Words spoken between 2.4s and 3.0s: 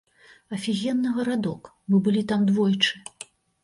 двойчы.